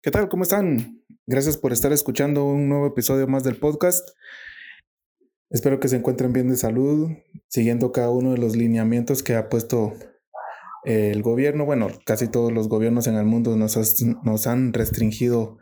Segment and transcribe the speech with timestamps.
[0.00, 0.28] ¿Qué tal?
[0.28, 1.02] ¿Cómo están?
[1.26, 4.10] Gracias por estar escuchando un nuevo episodio más del podcast.
[5.50, 7.10] Espero que se encuentren bien de salud,
[7.48, 9.94] siguiendo cada uno de los lineamientos que ha puesto
[10.84, 11.64] eh, el gobierno.
[11.64, 15.58] Bueno, casi todos los gobiernos en el mundo nos, han restringido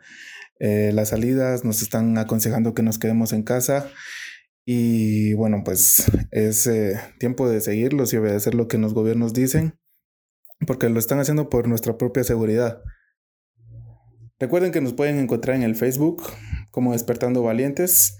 [0.59, 3.89] eh, las salidas, nos están aconsejando que nos quedemos en casa.
[4.67, 9.79] Y bueno, pues es eh, tiempo de seguirlos y obedecer lo que los gobiernos dicen,
[10.67, 12.83] porque lo están haciendo por nuestra propia seguridad.
[14.39, 16.21] Recuerden que nos pueden encontrar en el Facebook
[16.69, 18.19] como Despertando Valientes.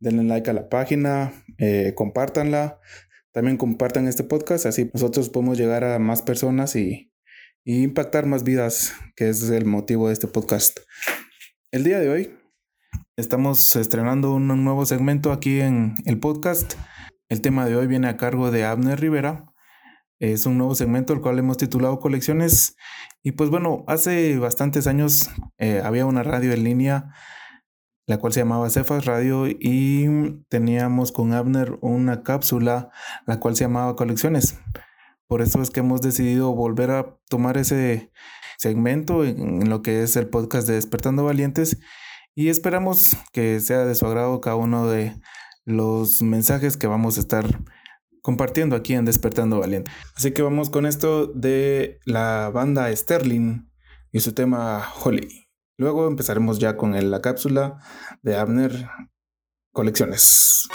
[0.00, 2.80] Denle like a la página, eh, compártanla.
[3.32, 7.12] También compartan este podcast, así nosotros podemos llegar a más personas y,
[7.64, 10.80] y impactar más vidas, que es el motivo de este podcast.
[11.70, 12.34] El día de hoy
[13.16, 16.74] estamos estrenando un nuevo segmento aquí en el podcast.
[17.28, 19.52] El tema de hoy viene a cargo de Abner Rivera.
[20.18, 22.76] Es un nuevo segmento el cual hemos titulado Colecciones.
[23.22, 27.14] Y pues bueno, hace bastantes años eh, había una radio en línea,
[28.06, 32.90] la cual se llamaba Cefas Radio, y teníamos con Abner una cápsula,
[33.26, 34.58] la cual se llamaba Colecciones.
[35.28, 38.10] Por eso es que hemos decidido volver a tomar ese
[38.56, 41.78] segmento en lo que es el podcast de Despertando Valientes
[42.34, 45.20] y esperamos que sea de su agrado cada uno de
[45.64, 47.44] los mensajes que vamos a estar
[48.28, 49.90] compartiendo aquí en Despertando Valiente.
[50.14, 53.70] Así que vamos con esto de la banda Sterling
[54.12, 55.48] y su tema Holly.
[55.78, 57.78] Luego empezaremos ya con la cápsula
[58.20, 58.90] de Abner
[59.72, 60.68] Colecciones.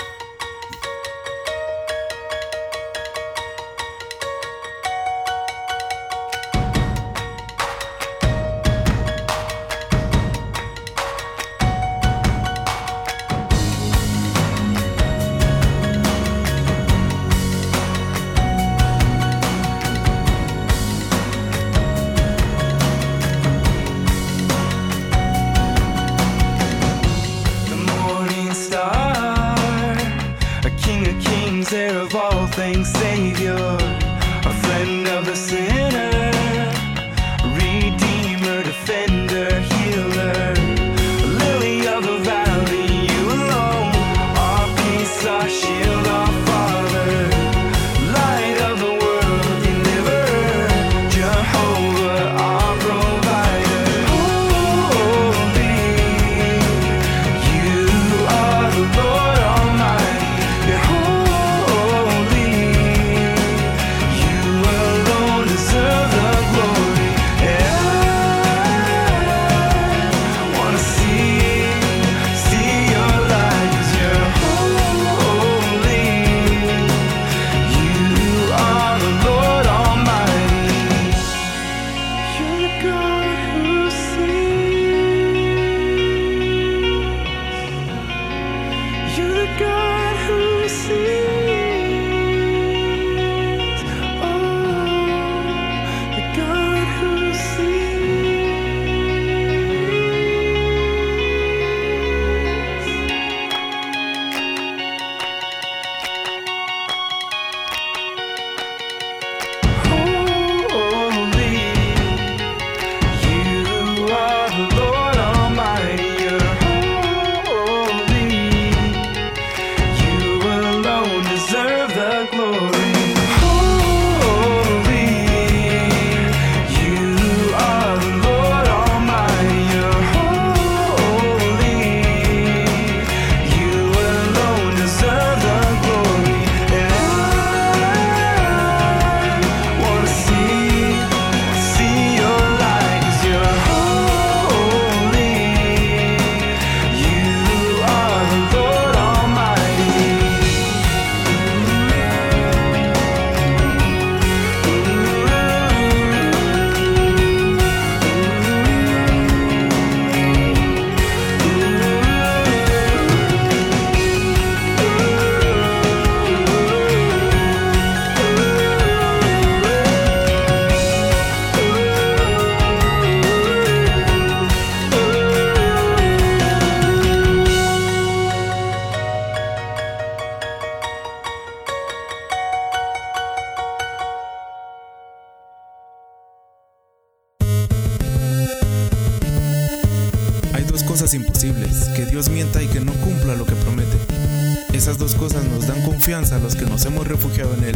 [194.93, 197.75] Estas dos cosas nos dan confianza a los que nos hemos refugiado en Él,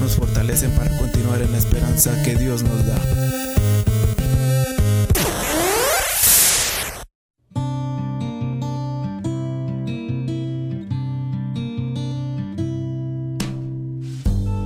[0.00, 2.98] nos fortalecen para continuar en la esperanza que Dios nos da.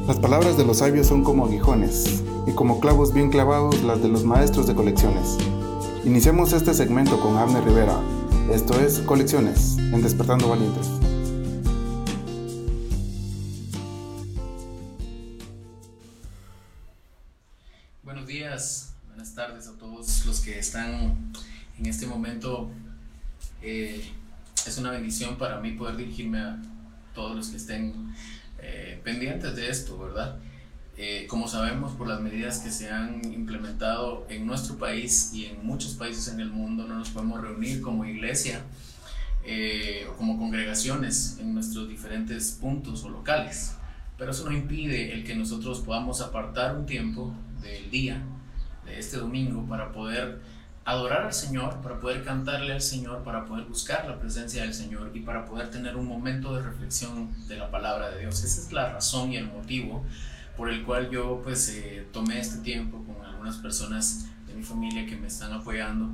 [0.06, 4.08] Las palabras de los sabios son como aguijones y como clavos bien clavados las de
[4.08, 5.36] los maestros de colecciones.
[6.06, 8.00] Iniciamos este segmento con Abner Rivera.
[8.50, 11.03] Esto es Colecciones en Despertando Valientes.
[25.64, 26.62] Mí poder dirigirme a
[27.14, 28.14] todos los que estén
[28.58, 30.38] eh, pendientes de esto, ¿verdad?
[30.96, 35.66] Eh, como sabemos, por las medidas que se han implementado en nuestro país y en
[35.66, 38.60] muchos países en el mundo, no nos podemos reunir como iglesia
[39.44, 43.74] eh, o como congregaciones en nuestros diferentes puntos o locales.
[44.18, 48.22] Pero eso no impide el que nosotros podamos apartar un tiempo del día,
[48.84, 50.40] de este domingo, para poder
[50.84, 55.10] adorar al Señor, para poder cantarle al Señor, para poder buscar la presencia del Señor
[55.14, 58.44] y para poder tener un momento de reflexión de la palabra de Dios.
[58.44, 60.04] Esa es la razón y el motivo
[60.56, 65.06] por el cual yo pues eh, tomé este tiempo con algunas personas de mi familia
[65.06, 66.10] que me están apoyando.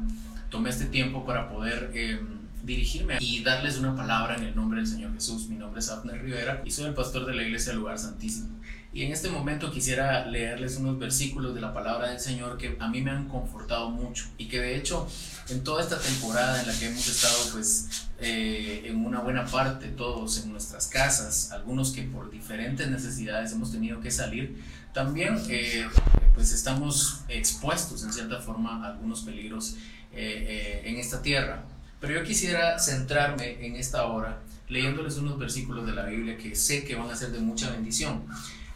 [0.49, 2.20] Tomé este tiempo para poder eh,
[2.62, 5.49] dirigirme y darles una palabra en el nombre del Señor Jesús.
[5.49, 8.61] Mi nombre es Abner Rivera y soy el pastor de la iglesia Lugar Santísimo.
[8.92, 12.88] Y en este momento quisiera leerles unos versículos de la palabra del Señor que a
[12.88, 15.06] mí me han confortado mucho y que de hecho
[15.48, 19.87] en toda esta temporada en la que hemos estado pues eh, en una buena parte
[19.88, 24.60] todos en nuestras casas, algunos que por diferentes necesidades hemos tenido que salir,
[24.92, 25.87] también eh,
[26.34, 29.76] pues estamos expuestos en cierta forma a algunos peligros
[30.12, 31.62] eh, en esta tierra.
[32.00, 36.84] Pero yo quisiera centrarme en esta hora leyéndoles unos versículos de la Biblia que sé
[36.84, 38.25] que van a ser de mucha bendición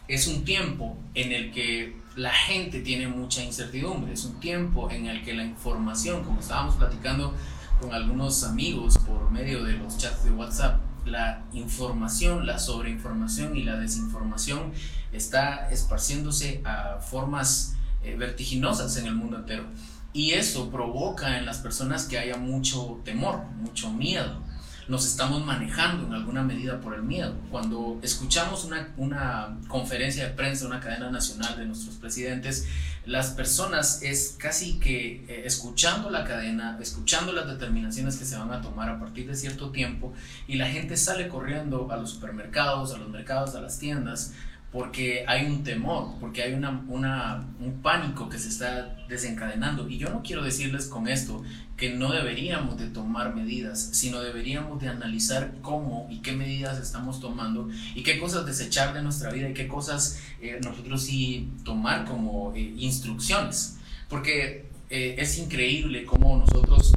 [0.07, 5.07] es un tiempo en el que la gente tiene mucha incertidumbre, es un tiempo en
[5.07, 7.33] el que la información, como estábamos platicando
[7.81, 13.63] con algunos amigos por medio de los chats de WhatsApp, la información, la sobreinformación y
[13.63, 14.71] la desinformación
[15.11, 19.65] está esparciéndose a formas eh, vertiginosas en el mundo entero.
[20.13, 24.44] Y eso provoca en las personas que haya mucho temor, mucho miedo
[24.87, 27.35] nos estamos manejando en alguna medida por el miedo.
[27.49, 32.67] Cuando escuchamos una, una conferencia de prensa, una cadena nacional de nuestros presidentes,
[33.05, 38.51] las personas es casi que eh, escuchando la cadena, escuchando las determinaciones que se van
[38.51, 40.13] a tomar a partir de cierto tiempo
[40.47, 44.33] y la gente sale corriendo a los supermercados, a los mercados, a las tiendas
[44.75, 49.87] porque hay un temor, porque hay una, un pánico que se está desencadenando.
[49.87, 51.41] Y yo no quiero decirles con esto
[51.77, 57.21] que no deberíamos de tomar medidas, sino deberíamos de analizar cómo y qué medidas estamos
[57.21, 62.03] tomando y qué cosas desechar de nuestra vida y qué cosas eh, nosotros sí tomar
[62.03, 63.77] como eh, instrucciones.
[64.09, 66.91] Porque eh, es increíble cómo nosotros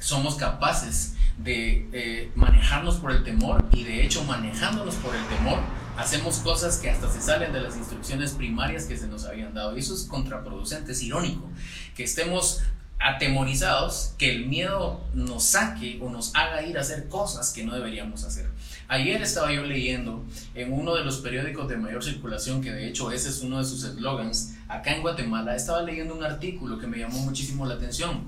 [0.00, 5.60] somos capaces de manejarnos por el temor y de hecho manejándonos por el temor
[5.96, 9.76] hacemos cosas que hasta se salen de las instrucciones primarias que se nos habían dado.
[9.76, 11.48] Y eso es contraproducente, es irónico,
[11.94, 12.62] que estemos
[12.98, 17.74] atemorizados, que el miedo nos saque o nos haga ir a hacer cosas que no
[17.74, 18.48] deberíamos hacer.
[18.88, 23.10] Ayer estaba yo leyendo en uno de los periódicos de mayor circulación, que de hecho
[23.10, 26.98] ese es uno de sus eslogans, acá en Guatemala, estaba leyendo un artículo que me
[26.98, 28.26] llamó muchísimo la atención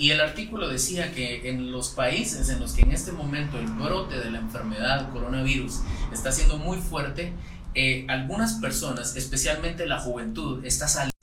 [0.00, 3.66] y el artículo decía que en los países en los que en este momento el
[3.66, 7.34] brote de la enfermedad coronavirus está siendo muy fuerte,
[7.74, 11.14] eh, algunas personas, especialmente la juventud, está saliendo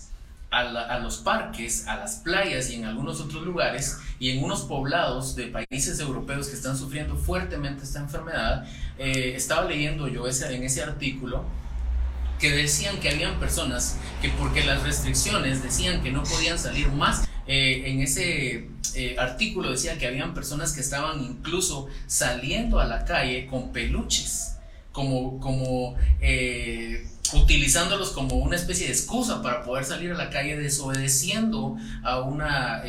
[0.51, 5.35] a, los parques, a las playas y en algunos otros lugares y en unos poblados
[5.35, 8.63] de países europeos que están sufriendo fuertemente esta enfermedad.
[8.99, 11.43] Eh, estaba leyendo yo ese, en ese artículo
[12.37, 17.27] que decían que habían personas que porque las restricciones decían que no podían salir más
[17.47, 23.05] eh, en ese eh, artículo decía que habían personas que estaban incluso saliendo a la
[23.05, 24.57] calle con peluches,
[24.91, 30.57] como, como eh, utilizándolos como una especie de excusa para poder salir a la calle
[30.57, 32.83] desobedeciendo a una,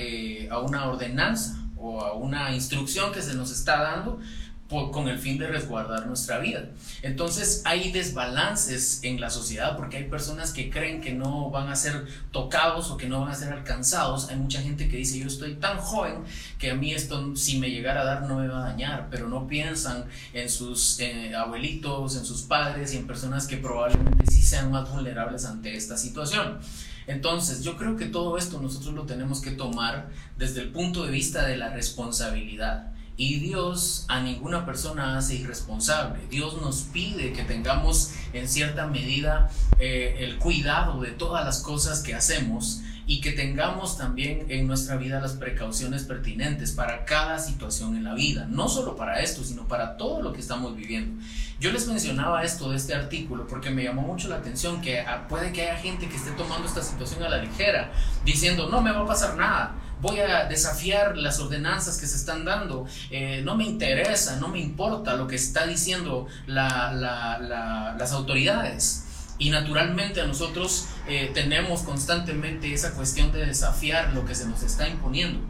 [0.50, 4.20] a una ordenanza o a una instrucción que se nos está dando
[4.68, 6.66] con el fin de resguardar nuestra vida.
[7.02, 11.76] Entonces hay desbalances en la sociedad porque hay personas que creen que no van a
[11.76, 14.28] ser tocados o que no van a ser alcanzados.
[14.28, 16.16] Hay mucha gente que dice yo estoy tan joven
[16.58, 19.28] que a mí esto si me llegara a dar no me va a dañar, pero
[19.28, 24.42] no piensan en sus eh, abuelitos, en sus padres y en personas que probablemente sí
[24.42, 26.58] sean más vulnerables ante esta situación.
[27.06, 31.10] Entonces, yo creo que todo esto nosotros lo tenemos que tomar desde el punto de
[31.10, 32.92] vista de la responsabilidad.
[33.20, 36.20] Y Dios a ninguna persona hace irresponsable.
[36.30, 42.04] Dios nos pide que tengamos en cierta medida eh, el cuidado de todas las cosas
[42.04, 47.96] que hacemos y que tengamos también en nuestra vida las precauciones pertinentes para cada situación
[47.96, 51.20] en la vida, no solo para esto, sino para todo lo que estamos viviendo.
[51.58, 55.26] Yo les mencionaba esto de este artículo porque me llamó mucho la atención que ah,
[55.26, 57.90] puede que haya gente que esté tomando esta situación a la ligera,
[58.24, 62.44] diciendo, no me va a pasar nada, voy a desafiar las ordenanzas que se están
[62.44, 69.04] dando, eh, no me interesa, no me importa lo que está diciendo las autoridades.
[69.40, 74.88] Y naturalmente nosotros eh, tenemos constantemente esa cuestión de desafiar lo que se nos está
[74.88, 75.40] imponiendo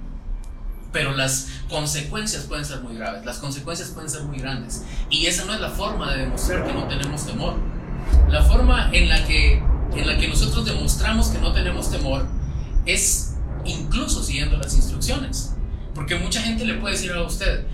[0.92, 4.84] pero las consecuencias pueden ser muy graves, las consecuencias pueden ser muy grandes.
[5.10, 7.56] Y esa no es la forma de demostrar que no tenemos temor.
[8.28, 9.62] La forma en la que,
[9.94, 12.26] en la que nosotros demostramos que no tenemos temor
[12.86, 13.27] es
[13.68, 15.54] incluso siguiendo las instrucciones.
[15.94, 17.64] Porque mucha gente le puede decir a usted,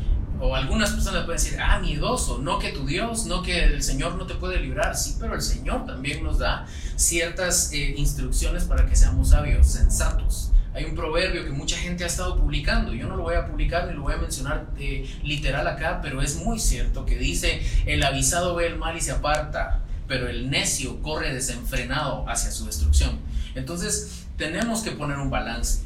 [0.40, 4.16] o algunas personas pueden decir, ah, miedoso, no que tu Dios, no que el Señor
[4.16, 4.96] no te puede librar.
[4.96, 10.50] Sí, pero el Señor también nos da ciertas eh, instrucciones para que seamos sabios, sensatos.
[10.74, 13.86] Hay un proverbio que mucha gente ha estado publicando, yo no lo voy a publicar
[13.86, 18.02] ni lo voy a mencionar eh, literal acá, pero es muy cierto que dice, el
[18.02, 23.13] avisado ve el mal y se aparta, pero el necio corre desenfrenado hacia su destrucción.
[23.54, 25.82] Entonces tenemos que poner un balance.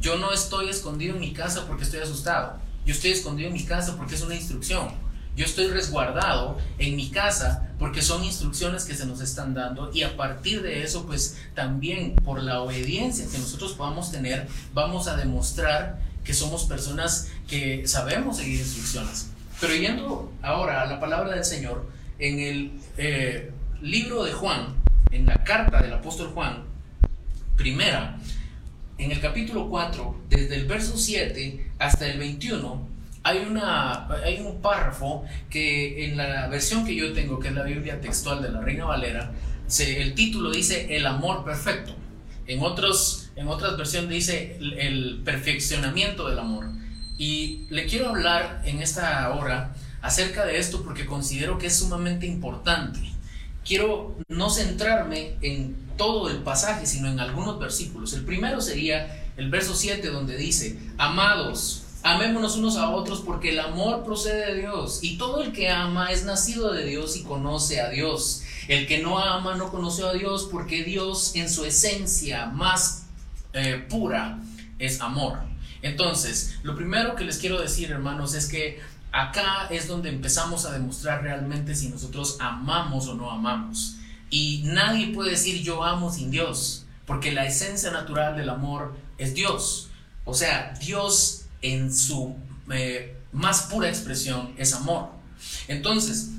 [0.00, 3.64] Yo no estoy escondido en mi casa porque estoy asustado, yo estoy escondido en mi
[3.64, 4.88] casa porque es una instrucción.
[5.34, 10.02] Yo estoy resguardado en mi casa porque son instrucciones que se nos están dando y
[10.02, 15.16] a partir de eso pues también por la obediencia que nosotros podamos tener vamos a
[15.16, 19.30] demostrar que somos personas que sabemos seguir instrucciones.
[19.60, 21.88] Pero yendo ahora a la palabra del Señor,
[22.18, 24.74] en el eh, libro de Juan,
[25.10, 26.64] en la carta del apóstol Juan,
[27.56, 28.18] primera,
[28.98, 32.88] en el capítulo 4, desde el verso 7 hasta el 21,
[33.24, 37.62] hay, una, hay un párrafo que en la versión que yo tengo, que es la
[37.62, 39.32] Biblia textual de la Reina Valera,
[39.80, 41.94] el título dice El amor perfecto.
[42.46, 46.66] En, otros, en otras versiones dice el perfeccionamiento del amor.
[47.16, 52.26] Y le quiero hablar en esta hora acerca de esto porque considero que es sumamente
[52.26, 52.98] importante.
[53.64, 58.12] Quiero no centrarme en todo el pasaje, sino en algunos versículos.
[58.12, 63.60] El primero sería el verso 7 donde dice, amados, Amémonos unos a otros porque el
[63.60, 67.80] amor procede de Dios y todo el que ama es nacido de Dios y conoce
[67.80, 68.42] a Dios.
[68.66, 73.04] El que no ama no conoce a Dios porque Dios en su esencia más
[73.52, 74.40] eh, pura
[74.80, 75.38] es amor.
[75.80, 78.80] Entonces, lo primero que les quiero decir, hermanos, es que
[79.12, 83.98] acá es donde empezamos a demostrar realmente si nosotros amamos o no amamos.
[84.32, 89.34] Y nadie puede decir yo amo sin Dios, porque la esencia natural del amor es
[89.34, 89.90] Dios.
[90.24, 92.34] O sea, Dios en su
[92.72, 95.10] eh, más pura expresión es amor.
[95.68, 96.30] Entonces,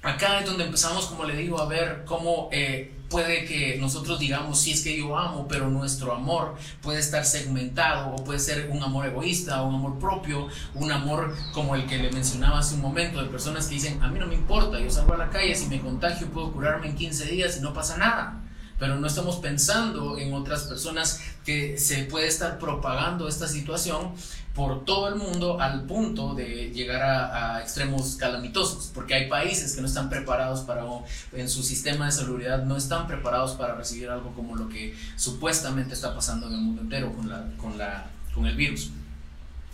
[0.00, 4.60] acá es donde empezamos, como le digo, a ver cómo eh, puede que nosotros digamos,
[4.60, 8.82] sí es que yo amo, pero nuestro amor puede estar segmentado o puede ser un
[8.82, 13.22] amor egoísta, un amor propio, un amor como el que le mencionaba hace un momento,
[13.22, 15.66] de personas que dicen, a mí no me importa, yo salgo a la calle, si
[15.66, 18.42] me contagio puedo curarme en 15 días y no pasa nada
[18.78, 24.12] pero no estamos pensando en otras personas que se puede estar propagando esta situación
[24.54, 29.80] por todo el mundo al punto de llegar a, extremos calamitosos, porque hay países que
[29.80, 30.84] no están preparados para,
[31.32, 35.94] en su sistema de seguridad, no están preparados para recibir algo como lo que supuestamente
[35.94, 38.90] está pasando en el mundo entero con, la, con, la, con el virus.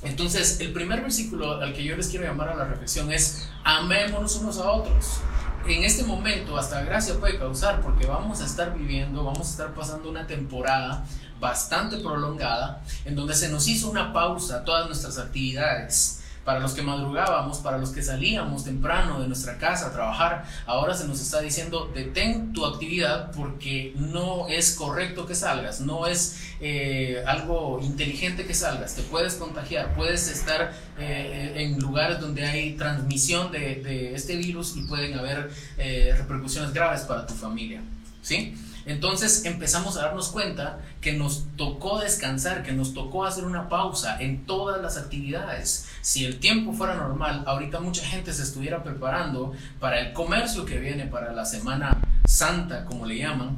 [0.02, 4.36] Entonces, el primer versículo al que yo les quiero llamar a la reflexión es, amémonos
[4.36, 5.20] unos a otros
[5.66, 9.74] en este momento hasta gracia puede causar porque vamos a estar viviendo, vamos a estar
[9.74, 11.06] pasando una temporada
[11.40, 16.74] bastante prolongada en donde se nos hizo una pausa a todas nuestras actividades para los
[16.74, 21.20] que madrugábamos, para los que salíamos temprano de nuestra casa a trabajar, ahora se nos
[21.20, 27.80] está diciendo detén tu actividad porque no es correcto que salgas, no es eh, algo
[27.82, 34.14] inteligente que salgas, te puedes contagiar, puedes estar eh, en lugares donde hay transmisión de,
[34.14, 37.80] este virus y pueden haber eh, repercusiones graves para tu familia.
[38.22, 38.56] ¿Sí?
[38.86, 44.20] Entonces empezamos a darnos cuenta que nos tocó descansar, que nos tocó hacer una pausa
[44.20, 45.86] en todas las actividades.
[46.02, 50.78] Si el tiempo fuera normal, ahorita mucha gente se estuviera preparando para el comercio que
[50.78, 53.56] viene, para la Semana Santa, como le llaman,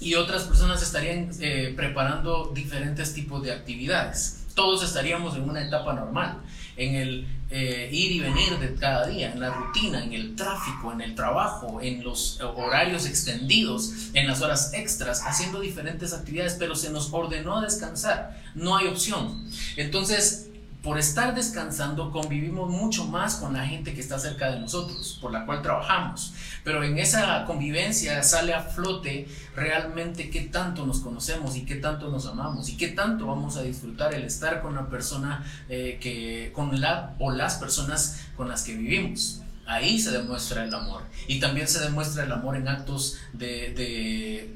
[0.00, 4.39] y otras personas estarían eh, preparando diferentes tipos de actividades.
[4.60, 6.42] Todos estaríamos en una etapa normal
[6.76, 10.92] en el eh, ir y venir de cada día, en la rutina, en el tráfico,
[10.92, 16.76] en el trabajo, en los horarios extendidos, en las horas extras, haciendo diferentes actividades, pero
[16.76, 19.48] se nos ordenó descansar, no hay opción.
[19.76, 20.49] Entonces,
[20.82, 25.30] por estar descansando convivimos mucho más con la gente que está cerca de nosotros, por
[25.30, 26.32] la cual trabajamos.
[26.64, 32.08] Pero en esa convivencia sale a flote realmente qué tanto nos conocemos y qué tanto
[32.08, 36.50] nos amamos y qué tanto vamos a disfrutar el estar con la persona eh, que,
[36.54, 39.42] con la o las personas con las que vivimos.
[39.70, 41.02] Ahí se demuestra el amor.
[41.28, 43.72] Y también se demuestra el amor en actos de,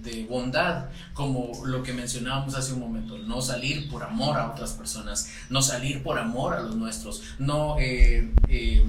[0.02, 3.16] de, bondad, como lo que mencionábamos hace un momento.
[3.18, 7.76] No salir por amor a otras personas, no salir por amor a los nuestros, no,
[7.78, 8.84] eh, eh,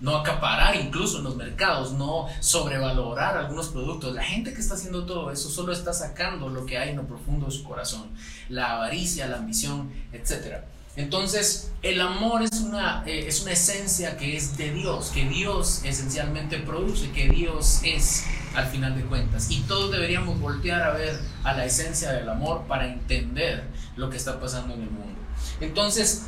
[0.00, 4.14] no acaparar incluso en los mercados, no sobrevalorar algunos productos.
[4.14, 7.06] La gente que está haciendo todo eso solo está sacando lo que hay en lo
[7.06, 8.08] profundo de su corazón,
[8.48, 10.64] la avaricia, la ambición, etcétera.
[10.96, 15.82] Entonces, el amor es una, eh, es una esencia que es de Dios, que Dios
[15.84, 18.24] esencialmente produce, que Dios es
[18.54, 19.50] al final de cuentas.
[19.50, 24.16] Y todos deberíamos voltear a ver a la esencia del amor para entender lo que
[24.16, 25.20] está pasando en el mundo.
[25.60, 26.22] Entonces,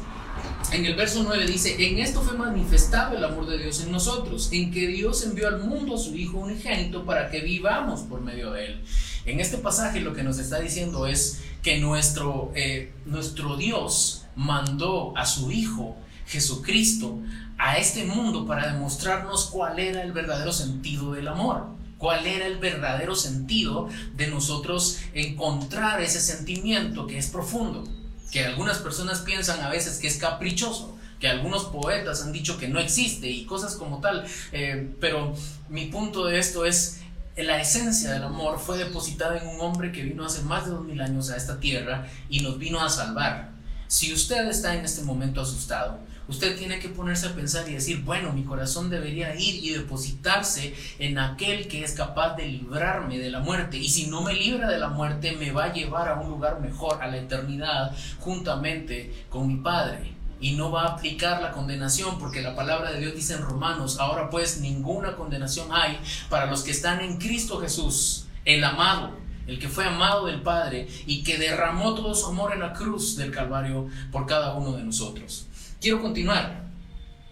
[0.70, 4.50] en el verso 9 dice, en esto fue manifestado el amor de Dios en nosotros,
[4.52, 8.52] en que Dios envió al mundo a su Hijo unigénito para que vivamos por medio
[8.52, 8.84] de él.
[9.24, 15.12] En este pasaje lo que nos está diciendo es que nuestro, eh, nuestro Dios mandó
[15.16, 17.18] a su Hijo Jesucristo
[17.58, 21.66] a este mundo para demostrarnos cuál era el verdadero sentido del amor,
[21.98, 27.82] cuál era el verdadero sentido de nosotros encontrar ese sentimiento que es profundo,
[28.30, 32.68] que algunas personas piensan a veces que es caprichoso, que algunos poetas han dicho que
[32.68, 35.34] no existe y cosas como tal, eh, pero
[35.68, 37.00] mi punto de esto es
[37.36, 40.84] la esencia del amor fue depositada en un hombre que vino hace más de dos
[40.84, 43.57] mil años a esta tierra y nos vino a salvar.
[43.88, 48.02] Si usted está en este momento asustado, usted tiene que ponerse a pensar y decir,
[48.04, 53.30] bueno, mi corazón debería ir y depositarse en aquel que es capaz de librarme de
[53.30, 53.78] la muerte.
[53.78, 56.60] Y si no me libra de la muerte, me va a llevar a un lugar
[56.60, 60.12] mejor, a la eternidad, juntamente con mi Padre.
[60.38, 63.98] Y no va a aplicar la condenación, porque la palabra de Dios dice en Romanos,
[63.98, 69.58] ahora pues ninguna condenación hay para los que están en Cristo Jesús, el amado el
[69.58, 73.32] que fue amado del Padre y que derramó todo su amor en la cruz del
[73.32, 75.46] Calvario por cada uno de nosotros.
[75.80, 76.68] Quiero continuar.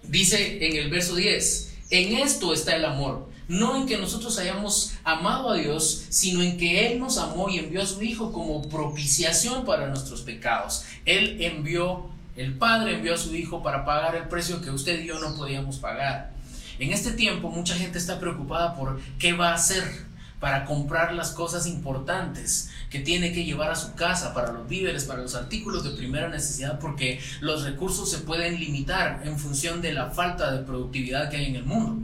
[0.03, 4.95] Dice en el verso 10, en esto está el amor, no en que nosotros hayamos
[5.05, 8.69] amado a Dios, sino en que Él nos amó y envió a su Hijo como
[8.69, 10.85] propiciación para nuestros pecados.
[11.05, 15.07] Él envió, el Padre envió a su Hijo para pagar el precio que usted y
[15.07, 16.33] yo no podíamos pagar.
[16.79, 20.07] En este tiempo mucha gente está preocupada por qué va a hacer
[20.41, 25.05] para comprar las cosas importantes que tiene que llevar a su casa, para los víveres,
[25.05, 29.93] para los artículos de primera necesidad, porque los recursos se pueden limitar en función de
[29.93, 31.99] la falta de productividad que hay en el mundo.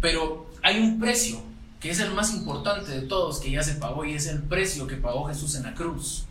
[0.00, 1.42] Pero hay un precio
[1.80, 4.86] que es el más importante de todos que ya se pagó y es el precio
[4.86, 6.24] que pagó Jesús en la cruz.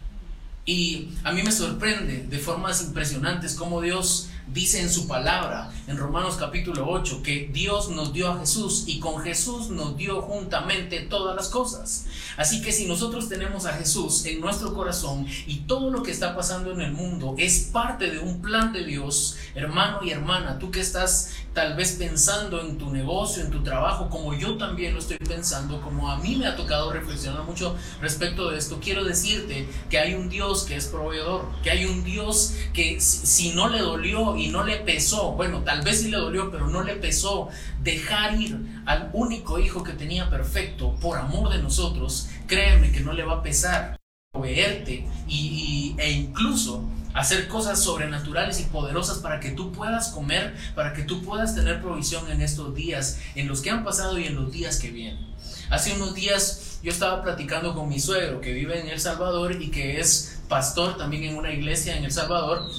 [0.66, 5.97] Y a mí me sorprende de formas impresionantes cómo Dios dice en su palabra, en
[5.97, 11.01] Romanos capítulo 8, que Dios nos dio a Jesús y con Jesús nos dio juntamente
[11.01, 12.06] todas las cosas.
[12.38, 16.36] Así que si nosotros tenemos a Jesús en nuestro corazón y todo lo que está
[16.36, 20.71] pasando en el mundo es parte de un plan de Dios, hermano y hermana, tú
[20.71, 24.99] que estás tal vez pensando en tu negocio, en tu trabajo, como yo también lo
[24.99, 29.67] estoy pensando, como a mí me ha tocado reflexionar mucho respecto de esto, quiero decirte
[29.89, 33.80] que hay un Dios que es proveedor, que hay un Dios que si no le
[33.80, 37.50] dolió y no le pesó, bueno, tal vez sí le dolió, pero no le pesó
[37.82, 43.13] dejar ir al único hijo que tenía perfecto por amor de nosotros, créeme que no
[43.13, 43.98] le va a pesar
[44.32, 50.94] proveerte y, e incluso hacer cosas sobrenaturales y poderosas para que tú puedas comer, para
[50.94, 54.36] que tú puedas tener provisión en estos días, en los que han pasado y en
[54.36, 55.28] los días que vienen.
[55.70, 59.70] Hace unos días yo estaba platicando con mi suegro que vive en El Salvador y
[59.70, 62.70] que es pastor también en una iglesia en El Salvador.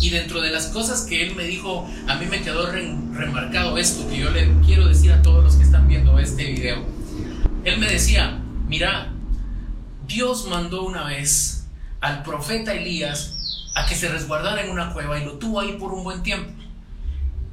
[0.00, 4.08] Y dentro de las cosas que él me dijo, a mí me quedó remarcado esto
[4.08, 6.84] que yo le quiero decir a todos los que están viendo este video.
[7.64, 9.12] Él me decía, mira,
[10.06, 11.66] Dios mandó una vez
[12.00, 15.92] al profeta Elías a que se resguardara en una cueva y lo tuvo ahí por
[15.92, 16.50] un buen tiempo.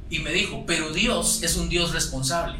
[0.08, 2.58] Y me dijo, pero Dios es un Dios responsable.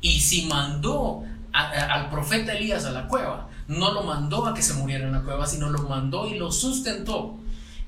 [0.00, 4.74] Y si mandó al profeta Elías a la cueva, no lo mandó a que se
[4.74, 7.38] muriera en la cueva, sino lo mandó y lo sustentó.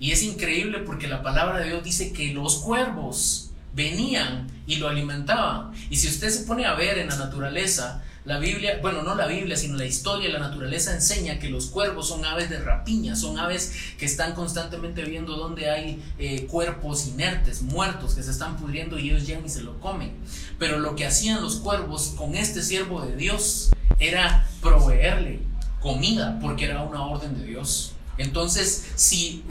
[0.01, 4.89] Y es increíble porque la palabra de Dios dice que los cuervos venían y lo
[4.89, 5.73] alimentaban.
[5.91, 9.27] Y si usted se pone a ver en la naturaleza, la Biblia, bueno, no la
[9.27, 13.15] Biblia, sino la historia y la naturaleza enseña que los cuervos son aves de rapiña,
[13.15, 18.57] son aves que están constantemente viendo donde hay eh, cuerpos inertes, muertos, que se están
[18.57, 20.13] pudriendo y ellos llegan y se lo comen.
[20.59, 25.41] Pero lo que hacían los cuervos con este siervo de Dios era proveerle
[25.81, 27.93] comida, porque era una orden de Dios.
[28.21, 29.43] Entonces, si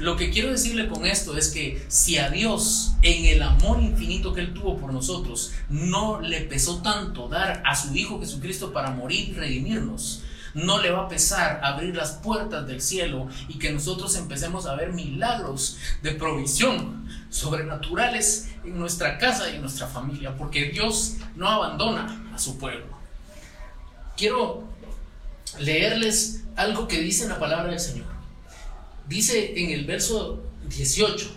[0.00, 4.32] lo que quiero decirle con esto es que si a Dios, en el amor infinito
[4.32, 8.90] que Él tuvo por nosotros, no le pesó tanto dar a su Hijo Jesucristo para
[8.90, 13.72] morir y redimirnos, no le va a pesar abrir las puertas del cielo y que
[13.72, 20.36] nosotros empecemos a ver milagros de provisión sobrenaturales en nuestra casa y en nuestra familia,
[20.36, 22.86] porque Dios no abandona a su pueblo.
[24.16, 24.64] Quiero
[25.60, 28.15] leerles algo que dice la palabra del Señor
[29.08, 31.30] dice en el verso 18,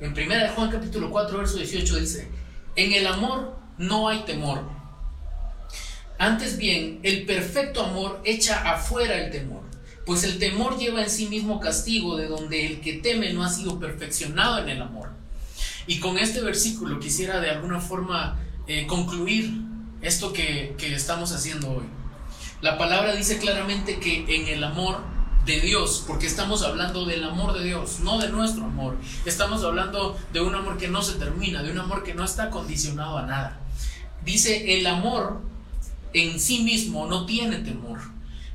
[0.00, 2.28] en primera de Juan capítulo 4, verso 18 dice,
[2.76, 4.62] en el amor no hay temor.
[6.18, 9.62] Antes bien, el perfecto amor echa afuera el temor,
[10.06, 13.48] pues el temor lleva en sí mismo castigo de donde el que teme no ha
[13.48, 15.10] sido perfeccionado en el amor.
[15.86, 19.52] Y con este versículo quisiera de alguna forma eh, concluir
[20.00, 21.84] esto que, que estamos haciendo hoy.
[22.60, 25.02] La palabra dice claramente que en el amor
[25.44, 28.96] de Dios, porque estamos hablando del amor de Dios, no de nuestro amor.
[29.24, 32.50] Estamos hablando de un amor que no se termina, de un amor que no está
[32.50, 33.60] condicionado a nada.
[34.24, 35.40] Dice, el amor
[36.12, 37.98] en sí mismo no tiene temor.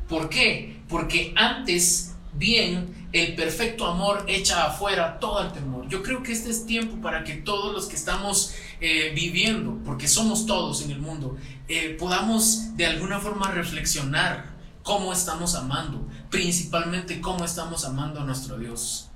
[0.08, 0.82] ¿Por qué?
[0.88, 5.88] Porque antes bien el perfecto amor echa afuera todo el temor.
[5.90, 10.08] Yo creo que este es tiempo para que todos los que estamos eh, viviendo, porque
[10.08, 17.22] somos todos en el mundo, eh, podamos de alguna forma reflexionar cómo estamos amando, principalmente
[17.22, 19.10] cómo estamos amando a nuestro Dios,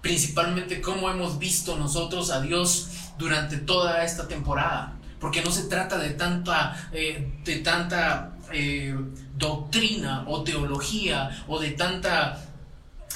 [0.00, 5.98] principalmente cómo hemos visto nosotros a Dios durante toda esta temporada, porque no se trata
[5.98, 8.96] de tanta, eh, de tanta eh,
[9.36, 12.38] doctrina o teología o de tanta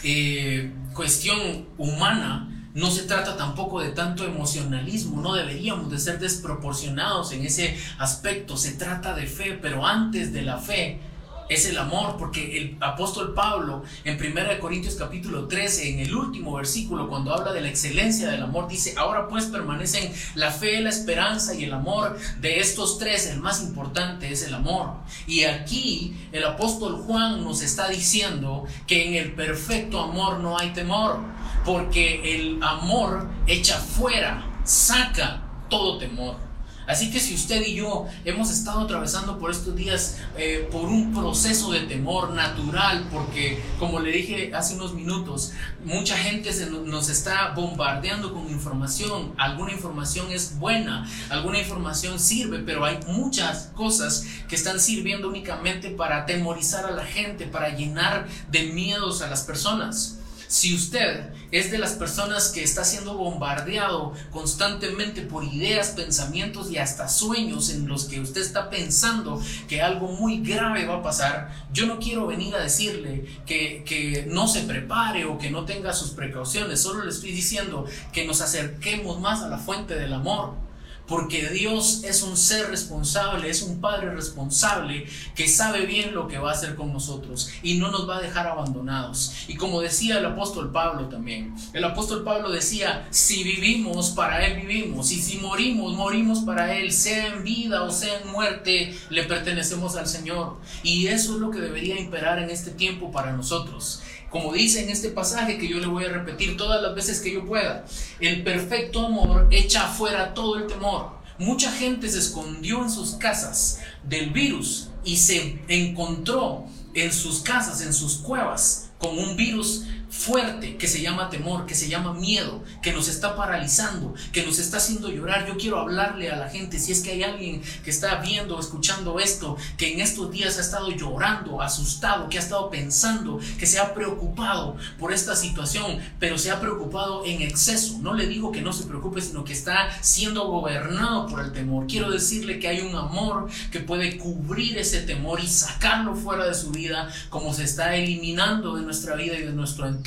[0.03, 7.33] eh, cuestión humana, no se trata tampoco de tanto emocionalismo, no deberíamos de ser desproporcionados
[7.33, 11.01] en ese aspecto, se trata de fe, pero antes de la fe
[11.49, 16.55] es el amor, porque el apóstol Pablo en 1 Corintios capítulo 13, en el último
[16.55, 20.91] versículo, cuando habla de la excelencia del amor, dice, ahora pues permanecen la fe, la
[20.91, 22.19] esperanza y el amor.
[22.41, 24.95] De estos tres, el más importante es el amor.
[25.27, 30.71] Y aquí el apóstol Juan nos está diciendo que en el perfecto amor no hay
[30.71, 31.21] temor,
[31.65, 36.46] porque el amor echa fuera, saca todo temor.
[36.87, 41.13] Así que si usted y yo hemos estado atravesando por estos días eh, por un
[41.13, 45.53] proceso de temor natural, porque como le dije hace unos minutos,
[45.85, 46.51] mucha gente
[46.85, 53.71] nos está bombardeando con información, alguna información es buena, alguna información sirve, pero hay muchas
[53.75, 59.29] cosas que están sirviendo únicamente para atemorizar a la gente, para llenar de miedos a
[59.29, 60.16] las personas.
[60.49, 66.79] Si usted es de las personas que está siendo bombardeado constantemente por ideas, pensamientos y
[66.79, 71.53] hasta sueños en los que usted está pensando que algo muy grave va a pasar,
[71.73, 75.93] yo no quiero venir a decirle que, que no se prepare o que no tenga
[75.93, 80.66] sus precauciones, solo le estoy diciendo que nos acerquemos más a la fuente del amor
[81.07, 86.39] porque Dios es un ser responsable, es un Padre responsable que sabe bien lo que
[86.39, 89.33] va a hacer con nosotros y no nos va a dejar abandonados.
[89.49, 94.67] Y como decía el apóstol Pablo también, el apóstol Pablo decía, si vivimos, para Él
[94.67, 99.25] vivimos, y si morimos, morimos para Él, sea en vida o sea en muerte, le
[99.25, 100.57] pertenecemos al Señor.
[100.83, 104.03] Y eso es lo que debería imperar en este tiempo para nosotros.
[104.37, 107.33] Como dice en este pasaje que yo le voy a repetir todas las veces que
[107.33, 107.87] yo pueda,
[108.21, 111.13] el perfecto amor echa afuera todo el temor.
[111.39, 117.81] Mucha gente se escondió en sus casas del virus y se encontró en sus casas,
[117.81, 122.65] en sus cuevas, con un virus fuerte que se llama temor, que se llama miedo,
[122.83, 125.47] que nos está paralizando, que nos está haciendo llorar.
[125.47, 129.21] Yo quiero hablarle a la gente, si es que hay alguien que está viendo escuchando
[129.21, 133.79] esto, que en estos días ha estado llorando, asustado, que ha estado pensando, que se
[133.79, 137.99] ha preocupado por esta situación, pero se ha preocupado en exceso.
[138.01, 141.87] No le digo que no se preocupe, sino que está siendo gobernado por el temor.
[141.87, 146.55] Quiero decirle que hay un amor que puede cubrir ese temor y sacarlo fuera de
[146.55, 150.06] su vida, como se está eliminando de nuestra vida y de nuestro entorno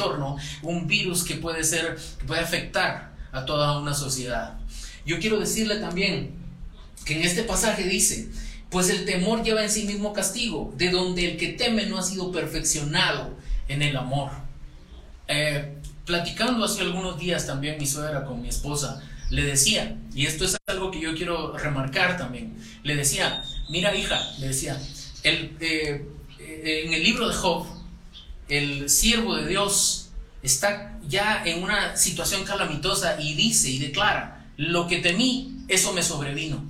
[0.62, 4.58] un virus que puede ser, que puede afectar a toda una sociedad.
[5.06, 6.32] Yo quiero decirle también
[7.06, 8.30] que en este pasaje dice,
[8.70, 12.04] pues el temor lleva en sí mismo castigo, de donde el que teme no ha
[12.04, 13.36] sido perfeccionado
[13.68, 14.32] en el amor.
[15.28, 20.46] Eh, platicando hace algunos días también mi suegra con mi esposa, le decía, y esto
[20.46, 24.80] es algo que yo quiero remarcar también, le decía, mira hija, le decía,
[25.24, 27.66] eh, eh, en el libro de Job,
[28.50, 30.10] el siervo de Dios
[30.42, 36.04] está ya en una situación calamitosa y dice y declara, lo que temí, eso me
[36.04, 36.64] sobrevino.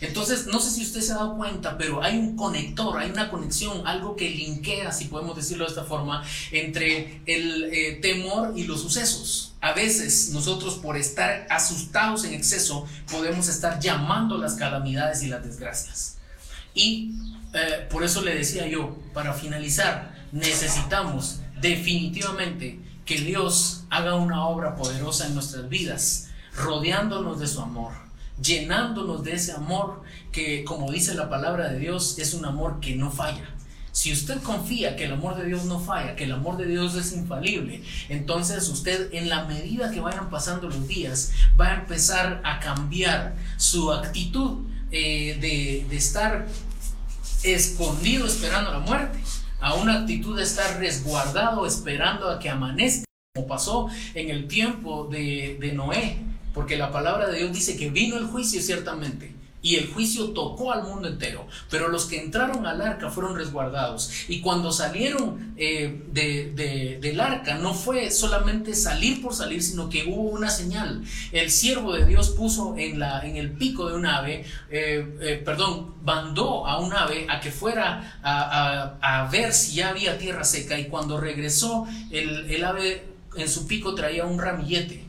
[0.00, 3.30] Entonces, no sé si usted se ha dado cuenta, pero hay un conector, hay una
[3.30, 8.64] conexión, algo que linkea, si podemos decirlo de esta forma, entre el eh, temor y
[8.64, 9.54] los sucesos.
[9.60, 15.44] A veces nosotros por estar asustados en exceso podemos estar llamando las calamidades y las
[15.44, 16.18] desgracias.
[16.74, 17.14] Y
[17.54, 24.76] eh, por eso le decía yo, para finalizar, necesitamos definitivamente que Dios haga una obra
[24.76, 28.08] poderosa en nuestras vidas, rodeándonos de su amor
[28.40, 32.94] llenándonos de ese amor que, como dice la palabra de Dios, es un amor que
[32.94, 33.54] no falla.
[33.90, 36.94] Si usted confía que el amor de Dios no falla, que el amor de Dios
[36.94, 42.40] es infalible, entonces usted en la medida que vayan pasando los días va a empezar
[42.44, 46.46] a cambiar su actitud eh, de, de estar
[47.42, 49.18] escondido esperando la muerte
[49.60, 55.08] a una actitud de estar resguardado esperando a que amanezca, como pasó en el tiempo
[55.10, 59.32] de, de Noé porque la palabra de Dios dice que vino el juicio ciertamente.
[59.60, 64.10] Y el juicio tocó al mundo entero, pero los que entraron al arca fueron resguardados.
[64.28, 70.30] Y cuando salieron eh, del arca, no fue solamente salir por salir, sino que hubo
[70.30, 71.02] una señal.
[71.32, 75.42] El siervo de Dios puso en, la, en el pico de un ave, eh, eh,
[75.44, 80.78] perdón, mandó a un ave a que fuera a, ver si ya había tierra seca.
[80.78, 83.04] Y cuando regresó, el, el ave
[83.36, 85.07] en su pico traía un ramillete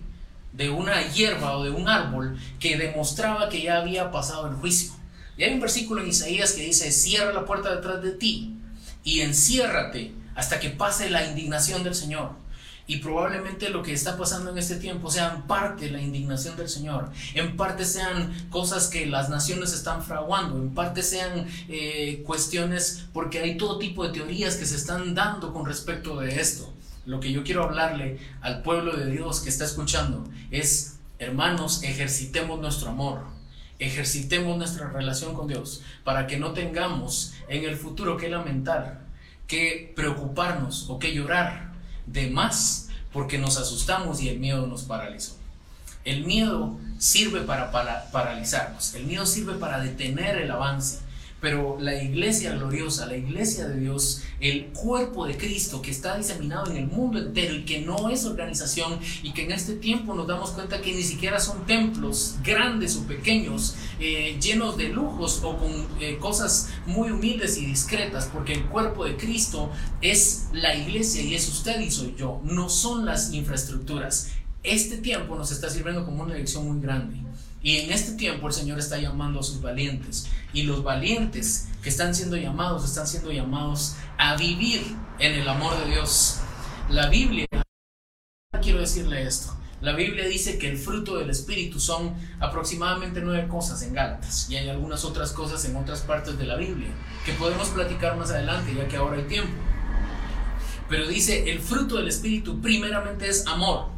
[0.60, 4.92] de una hierba o de un árbol que demostraba que ya había pasado el juicio.
[5.38, 8.58] Y hay un versículo en Isaías que dice, cierra la puerta detrás de ti
[9.06, 12.32] y enciérrate hasta que pase la indignación del Señor.
[12.88, 16.68] Y probablemente lo que está pasando en este tiempo sea en parte la indignación del
[16.68, 23.06] Señor, en parte sean cosas que las naciones están fraguando, en parte sean eh, cuestiones
[23.14, 26.74] porque hay todo tipo de teorías que se están dando con respecto de esto.
[27.10, 32.60] Lo que yo quiero hablarle al pueblo de Dios que está escuchando es, hermanos, ejercitemos
[32.60, 33.24] nuestro amor,
[33.80, 39.02] ejercitemos nuestra relación con Dios para que no tengamos en el futuro que lamentar,
[39.48, 41.72] que preocuparnos o que llorar
[42.06, 45.36] de más porque nos asustamos y el miedo nos paralizó.
[46.06, 51.00] El miedo sirve para, para paralizarnos, el miedo sirve para detener el avance
[51.42, 56.70] pero la iglesia gloriosa, la iglesia de Dios, el cuerpo de Cristo que está diseminado
[56.72, 60.28] en el mundo entero y que no es organización y que en este tiempo nos
[60.28, 65.58] damos cuenta que ni siquiera son templos grandes o pequeños, eh, llenos de lujos o
[65.58, 69.72] con eh, cosas muy humildes y discretas, porque el cuerpo de Cristo
[70.02, 74.32] es la iglesia y es usted y soy yo, no son las infraestructuras.
[74.64, 77.29] Este tiempo nos está sirviendo como una lección muy grande.
[77.62, 80.28] Y en este tiempo el Señor está llamando a sus valientes.
[80.54, 84.82] Y los valientes que están siendo llamados, están siendo llamados a vivir
[85.20, 86.40] en el amor de Dios.
[86.90, 87.46] La Biblia,
[88.62, 93.82] quiero decirle esto, la Biblia dice que el fruto del Espíritu son aproximadamente nueve cosas
[93.84, 96.90] en Gálatas y hay algunas otras cosas en otras partes de la Biblia
[97.26, 99.54] que podemos platicar más adelante ya que ahora hay tiempo.
[100.90, 103.90] Pero dice, el fruto del Espíritu primeramente es amor.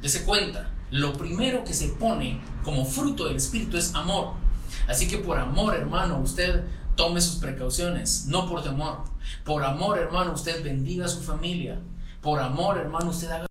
[0.00, 4.34] Dese cuenta, lo primero que se pone como fruto del Espíritu es amor.
[4.86, 6.62] Así que por amor, hermano, usted
[6.94, 9.02] tome sus precauciones, no por temor.
[9.44, 11.80] Por amor, hermano, usted bendiga a su familia.
[12.22, 13.46] Por amor, hermano, usted haga...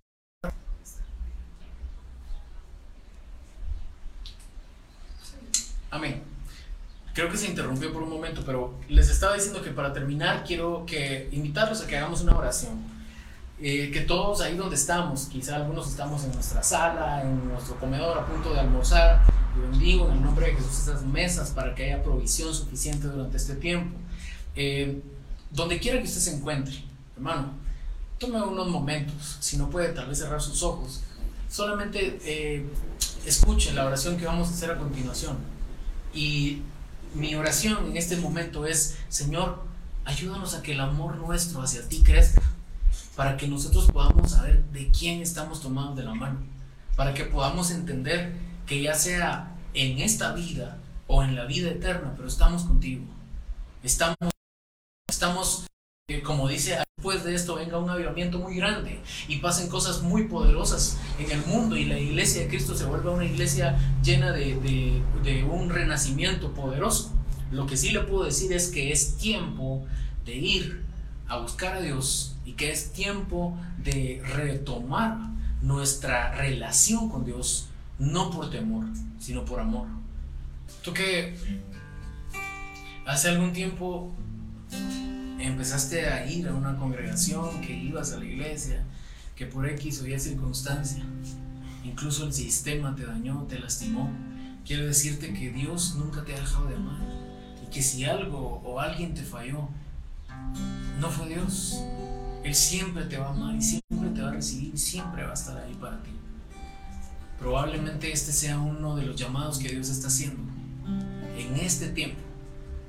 [5.92, 6.24] Amén.
[7.14, 10.86] Creo que se interrumpió por un momento, pero les estaba diciendo que para terminar quiero
[10.86, 13.03] que invitarlos a que hagamos una oración.
[13.66, 18.18] Eh, que todos ahí donde estamos, quizá algunos estamos en nuestra sala, en nuestro comedor
[18.18, 19.24] a punto de almorzar,
[19.56, 23.38] y bendigo en el nombre de Jesús esas mesas para que haya provisión suficiente durante
[23.38, 23.96] este tiempo.
[24.58, 25.02] Eh,
[25.50, 26.74] donde quiera que usted se encuentre,
[27.16, 27.54] hermano,
[28.18, 31.00] tome unos momentos, si no puede tal vez cerrar sus ojos,
[31.50, 32.66] solamente eh,
[33.26, 35.38] escuche la oración que vamos a hacer a continuación.
[36.14, 36.64] Y
[37.14, 39.64] mi oración en este momento es, Señor,
[40.04, 42.42] ayúdanos a que el amor nuestro hacia ti crezca
[43.16, 46.40] para que nosotros podamos saber de quién estamos tomando de la mano,
[46.96, 48.34] para que podamos entender
[48.66, 53.06] que ya sea en esta vida o en la vida eterna, pero estamos contigo.
[53.84, 54.18] Estamos,
[55.08, 55.68] estamos
[56.10, 60.26] eh, como dice, después de esto venga un avivamiento muy grande y pasen cosas muy
[60.26, 65.02] poderosas en el mundo y la iglesia de Cristo se vuelva una iglesia llena de,
[65.24, 67.12] de un renacimiento poderoso.
[67.52, 69.86] Lo que sí le puedo decir es que es tiempo
[70.26, 70.84] de ir
[71.28, 75.18] a buscar a Dios y que es tiempo de retomar
[75.62, 78.86] nuestra relación con Dios, no por temor,
[79.20, 79.88] sino por amor.
[80.84, 81.36] Tú que
[83.06, 84.12] hace algún tiempo
[85.40, 88.84] empezaste a ir a una congregación, que ibas a la iglesia,
[89.36, 91.04] que por X o Y circunstancia,
[91.84, 94.10] incluso el sistema te dañó, te lastimó,
[94.66, 97.00] quiero decirte que Dios nunca te ha dejado de amar
[97.64, 99.70] y que si algo o alguien te falló,
[101.00, 101.80] no fue Dios.
[102.44, 105.32] Él siempre te va a amar y siempre te va a recibir y siempre va
[105.32, 106.12] a estar ahí para ti.
[107.40, 110.42] Probablemente este sea uno de los llamados que Dios está haciendo
[111.38, 112.22] en este tiempo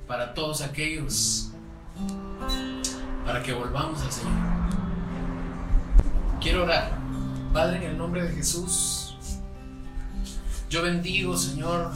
[0.06, 1.50] para todos aquellos,
[3.24, 4.32] para que volvamos al Señor.
[6.40, 6.98] Quiero orar.
[7.52, 9.16] Padre, en el nombre de Jesús,
[10.68, 11.92] yo bendigo, Señor,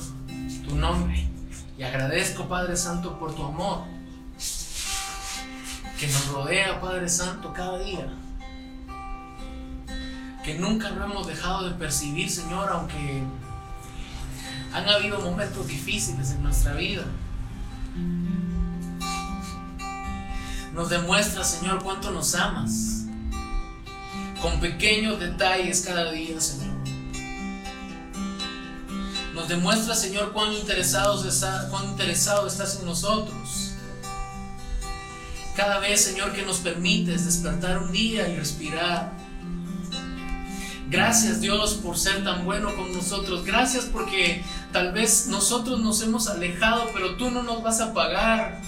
[0.66, 1.28] tu nombre
[1.76, 3.97] y agradezco, Padre Santo, por tu amor
[5.98, 8.08] que nos rodea, Padre Santo, cada día.
[10.44, 13.24] Que nunca lo hemos dejado de percibir, Señor, aunque
[14.72, 17.02] han habido momentos difíciles en nuestra vida.
[20.72, 23.06] Nos demuestra, Señor, cuánto nos amas.
[24.40, 26.76] Con pequeños detalles cada día, Señor.
[29.34, 33.57] Nos demuestra, Señor, cuán, interesados cuán interesado estás en nosotros.
[35.58, 39.12] Cada vez, Señor, que nos permites despertar un día y respirar.
[40.88, 43.44] Gracias Dios por ser tan bueno con nosotros.
[43.44, 48.62] Gracias porque tal vez nosotros nos hemos alejado, pero tú no nos vas a pagar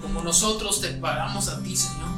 [0.00, 2.08] como nosotros te pagamos a ti, Señor.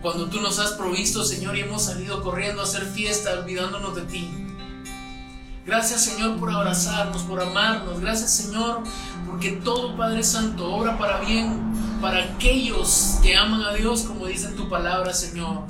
[0.00, 4.02] Cuando tú nos has provisto, Señor, y hemos salido corriendo a hacer fiesta olvidándonos de
[4.02, 4.30] ti.
[5.66, 7.98] Gracias, Señor, por abrazarnos, por amarnos.
[7.98, 8.84] Gracias, Señor,
[9.26, 11.72] porque todo Padre Santo obra para bien
[12.02, 15.62] para aquellos que aman a Dios, como dice en tu palabra, Señor.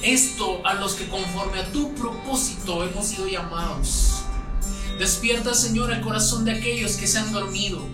[0.00, 4.22] Esto a los que conforme a tu propósito hemos sido llamados.
[4.98, 7.84] Despierta, Señor, el corazón de aquellos que se han dormido.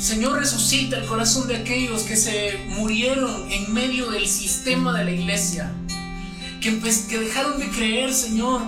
[0.00, 5.10] Señor, resucita el corazón de aquellos que se murieron en medio del sistema de la
[5.12, 5.72] iglesia.
[6.60, 8.62] Que, que dejaron de creer, Señor.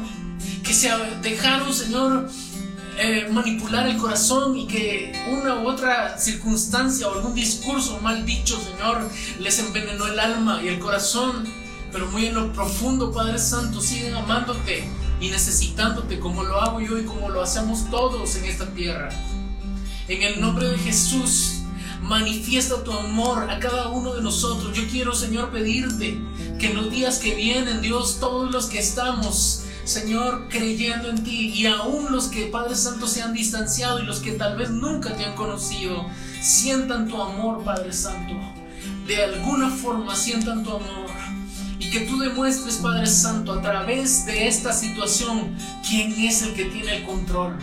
[0.63, 0.89] Que se
[1.21, 2.31] dejaron, Señor,
[3.01, 8.61] eh, manipular el corazón y que una u otra circunstancia o algún discurso mal dicho,
[8.61, 9.09] Señor,
[9.39, 11.45] les envenenó el alma y el corazón.
[11.93, 14.83] Pero muy en lo profundo, Padre Santo, siguen amándote
[15.21, 19.11] y necesitándote como lo hago yo y como lo hacemos todos en esta tierra.
[20.09, 21.61] En el nombre de Jesús,
[22.03, 24.77] manifiesta tu amor a cada uno de nosotros.
[24.77, 26.19] Yo quiero, Señor, pedirte
[26.59, 31.49] que en los días que vienen, Dios, todos los que estamos, Señor, creyendo en ti,
[31.49, 35.17] y aún los que, Padre Santo, se han distanciado y los que tal vez nunca
[35.17, 36.07] te han conocido,
[36.43, 38.35] sientan tu amor, Padre Santo.
[39.07, 41.09] De alguna forma sientan tu amor.
[41.79, 45.57] Y que tú demuestres, Padre Santo, a través de esta situación,
[45.89, 47.57] quién es el que tiene el control.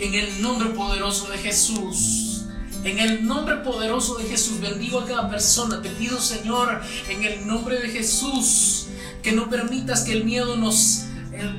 [0.00, 2.46] En el nombre poderoso de Jesús.
[2.82, 5.80] En el nombre poderoso de Jesús bendigo a cada persona.
[5.80, 8.85] Te pido, Señor, en el nombre de Jesús,
[9.26, 11.06] que no permitas que el miedo nos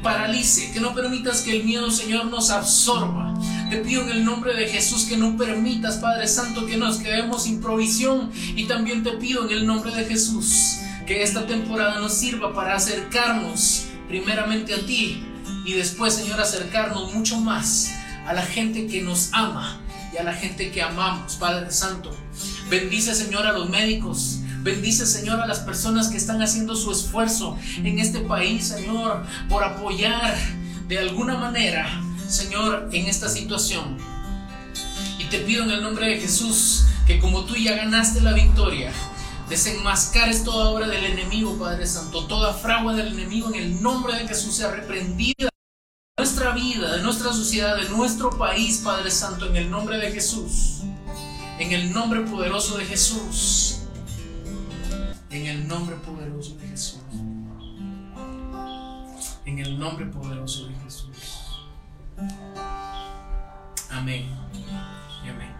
[0.01, 3.37] paralice, que no permitas que el miedo, Señor, nos absorba.
[3.69, 7.43] Te pido en el nombre de Jesús que no permitas, Padre Santo, que nos quedemos
[7.43, 8.31] sin provisión.
[8.55, 12.73] Y también te pido en el nombre de Jesús que esta temporada nos sirva para
[12.73, 15.21] acercarnos primeramente a ti
[15.65, 17.91] y después, Señor, acercarnos mucho más
[18.25, 19.77] a la gente que nos ama
[20.13, 22.15] y a la gente que amamos, Padre Santo.
[22.69, 24.39] Bendice, Señor, a los médicos.
[24.59, 29.63] Bendice, Señor, a las personas que están haciendo su esfuerzo en este país, Señor, por
[29.63, 30.35] apoyar
[30.87, 31.87] de alguna manera,
[32.27, 33.97] Señor, en esta situación.
[35.19, 38.91] Y te pido en el nombre de Jesús que como tú ya ganaste la victoria,
[39.49, 44.27] desenmascares toda obra del enemigo, Padre Santo, toda fragua del enemigo en el nombre de
[44.27, 45.49] Jesús sea reprendida
[46.17, 50.81] nuestra vida, de nuestra sociedad, de nuestro país, Padre Santo, en el nombre de Jesús.
[51.59, 53.76] En el nombre poderoso de Jesús.
[55.29, 57.01] En el nombre poderoso de Jesús.
[59.45, 61.67] En el nombre poderoso de Jesús.
[63.89, 64.25] Amén.
[65.23, 65.53] Amén.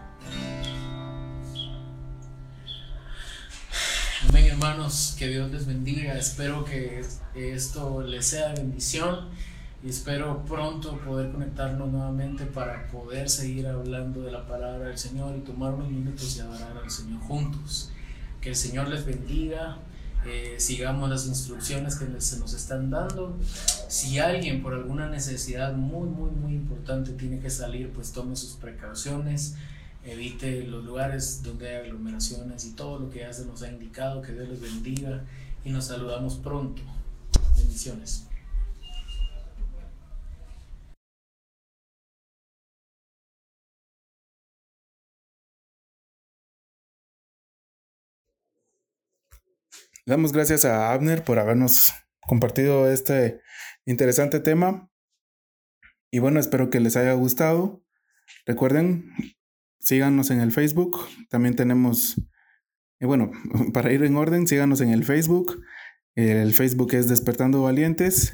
[4.30, 5.16] Amén, hermanos.
[5.20, 6.18] Que Dios les bendiga.
[6.18, 9.28] Espero que esto les sea bendición
[9.84, 15.36] y espero pronto poder conectarnos nuevamente para poder seguir hablando de la palabra del Señor
[15.36, 17.92] y tomar unos minutos y adorar al Señor juntos.
[18.42, 19.80] Que el Señor les bendiga,
[20.26, 23.38] eh, sigamos las instrucciones que se nos están dando.
[23.88, 28.52] Si alguien por alguna necesidad muy, muy, muy importante tiene que salir, pues tome sus
[28.52, 29.56] precauciones,
[30.06, 34.22] evite los lugares donde hay aglomeraciones y todo lo que ya se nos ha indicado.
[34.22, 35.24] Que Dios les bendiga
[35.64, 36.82] y nos saludamos pronto.
[37.56, 38.27] Bendiciones.
[50.08, 51.92] Damos gracias a Abner por habernos
[52.22, 53.42] compartido este
[53.86, 54.90] interesante tema.
[56.10, 57.84] Y bueno, espero que les haya gustado.
[58.46, 59.12] Recuerden,
[59.82, 60.98] síganos en el Facebook.
[61.30, 62.22] También tenemos,
[63.02, 63.32] bueno,
[63.74, 65.62] para ir en orden, síganos en el Facebook.
[66.16, 68.32] El Facebook es Despertando Valientes.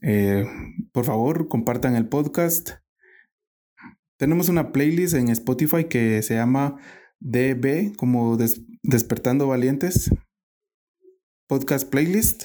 [0.00, 0.46] Eh,
[0.90, 2.70] por favor, compartan el podcast.
[4.16, 6.80] Tenemos una playlist en Spotify que se llama
[7.20, 8.38] DB, como
[8.82, 10.10] Despertando Valientes.
[11.52, 12.44] Podcast Playlist.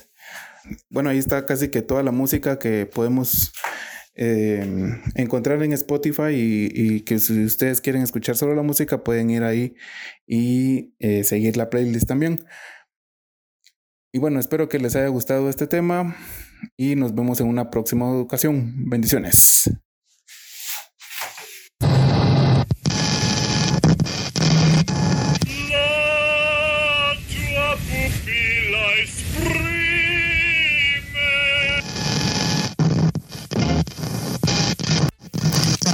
[0.89, 3.53] Bueno, ahí está casi que toda la música que podemos
[4.16, 9.43] eh, encontrar en Spotify y, que si ustedes quieren escuchar solo la música pueden ir
[9.43, 9.76] ahí
[10.26, 12.45] y eh, seguir la playlist también.
[14.12, 16.18] Y bueno, espero que les haya gustado este tema
[16.76, 18.89] y nos vemos en una próxima ocasión.
[18.89, 19.72] Bendiciones.